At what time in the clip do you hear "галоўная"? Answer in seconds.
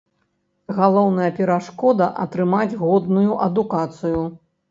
0.77-1.27